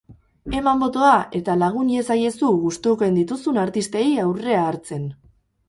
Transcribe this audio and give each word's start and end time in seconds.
Eman 0.59 0.79
botoa 0.83 1.11
eta 1.39 1.57
lagun 1.65 1.91
iezaiezu 1.97 2.51
gustukoen 2.63 3.21
dituzun 3.21 3.63
artistei 3.67 4.09
aurrea 4.27 4.67
hartzen! 4.73 5.09